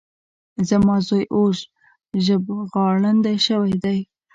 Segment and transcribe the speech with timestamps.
[0.69, 1.59] زما زوی اوس
[2.25, 3.99] ژبغړاندی شوی دی.